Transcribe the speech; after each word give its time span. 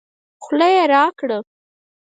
خوله 0.43 0.67
يې 0.75 0.83
راګړه 0.91 1.37